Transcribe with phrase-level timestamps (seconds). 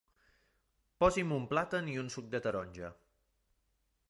[1.03, 2.95] Posi'm un plàtan i un suc de taronja.